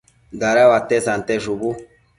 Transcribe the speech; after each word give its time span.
dada 0.41 0.63
uate 0.71 0.97
sante 1.05 1.33
shubu 1.43 1.69